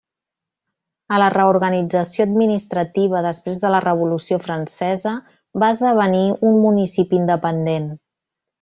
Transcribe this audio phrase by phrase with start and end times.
[1.17, 5.15] A la reorganització administrativa després de la revolució francesa
[5.65, 7.91] va esdevenir un municipi independent.